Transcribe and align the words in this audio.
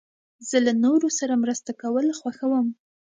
زه 0.49 0.57
له 0.65 0.73
نورو 0.83 1.07
سره 1.19 1.33
مرسته 1.43 1.71
کول 1.81 2.07
خوښوم. 2.19 2.67